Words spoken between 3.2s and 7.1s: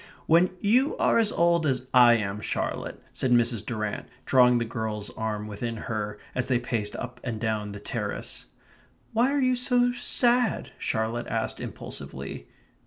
Mrs. Durrant, drawing the girl's arm within hers as they paced